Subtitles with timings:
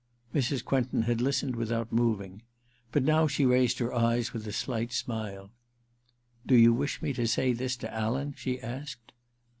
[0.33, 0.65] Mrs.
[0.65, 2.41] Quentin had listened without moving;
[2.91, 5.51] but now she raised her eyes with a slight smile.
[5.99, 9.11] * Do you wish me to say this to Alan?' she asked.